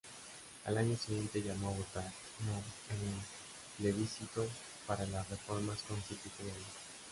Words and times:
Al 0.65 0.79
año 0.79 0.97
siguiente 0.97 1.43
llamó 1.43 1.67
a 1.69 1.73
votar 1.77 2.11
"No" 2.47 2.55
en 2.89 3.13
el 3.13 3.19
plebiscito 3.93 4.47
para 4.87 5.05
las 5.05 5.29
reformas 5.29 5.79
constitucionales. 5.87 6.65